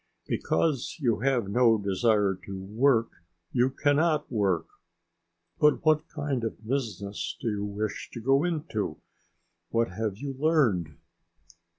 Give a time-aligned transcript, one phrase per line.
[0.25, 3.11] Because you have no desire to work
[3.51, 4.65] you cannot work.
[5.59, 8.99] But what kind of business do you wish to go into?
[9.69, 10.97] What have you learned?"